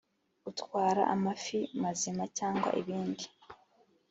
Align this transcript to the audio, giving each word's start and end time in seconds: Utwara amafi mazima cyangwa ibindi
Utwara 0.49 1.01
amafi 1.13 1.59
mazima 1.81 2.23
cyangwa 2.37 2.69
ibindi 2.81 3.25